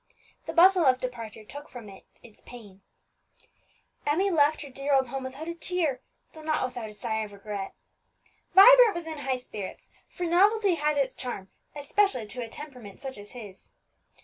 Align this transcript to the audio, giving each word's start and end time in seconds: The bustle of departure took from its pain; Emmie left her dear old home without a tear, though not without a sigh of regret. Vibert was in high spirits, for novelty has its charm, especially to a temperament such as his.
The 0.47 0.53
bustle 0.53 0.83
of 0.87 0.99
departure 0.99 1.43
took 1.45 1.69
from 1.69 1.87
its 2.23 2.41
pain; 2.41 2.81
Emmie 4.03 4.31
left 4.31 4.63
her 4.63 4.69
dear 4.71 4.95
old 4.95 5.09
home 5.09 5.25
without 5.25 5.47
a 5.47 5.53
tear, 5.53 6.01
though 6.33 6.41
not 6.41 6.65
without 6.65 6.89
a 6.89 6.93
sigh 6.93 7.23
of 7.23 7.31
regret. 7.33 7.75
Vibert 8.55 8.95
was 8.95 9.05
in 9.05 9.19
high 9.19 9.35
spirits, 9.35 9.91
for 10.09 10.23
novelty 10.23 10.73
has 10.73 10.97
its 10.97 11.13
charm, 11.13 11.51
especially 11.75 12.25
to 12.25 12.41
a 12.41 12.49
temperament 12.49 12.99
such 12.99 13.19
as 13.19 13.33
his. 13.33 13.69